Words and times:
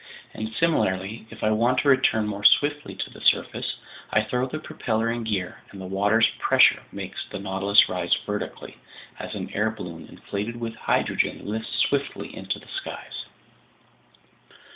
And 0.33 0.51
similarly, 0.55 1.27
if 1.29 1.43
I 1.43 1.51
want 1.51 1.77
to 1.81 1.87
return 1.89 2.25
more 2.25 2.43
swiftly 2.43 2.95
to 2.95 3.09
the 3.11 3.21
surface, 3.21 3.75
I 4.09 4.23
throw 4.23 4.47
the 4.47 4.57
propeller 4.57 5.11
in 5.11 5.23
gear, 5.23 5.59
and 5.69 5.79
the 5.79 5.85
water's 5.85 6.27
pressure 6.39 6.81
makes 6.91 7.23
the 7.29 7.37
Nautilus 7.37 7.87
rise 7.87 8.15
vertically, 8.25 8.77
as 9.19 9.35
an 9.35 9.51
air 9.53 9.69
balloon 9.69 10.07
inflated 10.07 10.55
with 10.59 10.73
hydrogen 10.73 11.41
lifts 11.45 11.85
swiftly 11.87 12.35
into 12.35 12.57
the 12.57 12.67
skies." 12.69 13.25